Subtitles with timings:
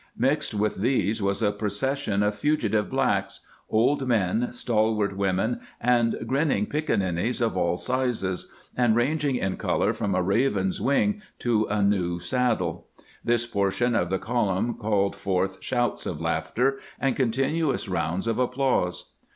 [0.17, 6.65] Mixed with these was a procession of fugitive blacks— old men, stalwart women, and grinning
[6.65, 12.17] piccaninnies of all sizes, and ranging in color from a raven's wing to a new
[12.17, 12.87] saddle.
[13.23, 18.39] This portion of the column called forth shouts of laughter and con tinuous rounds of
[18.39, 19.11] applause.